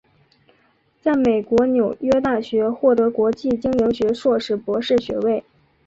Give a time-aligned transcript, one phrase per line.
[1.03, 5.43] 在美国纽约大学获得国际经营学硕士博士学位。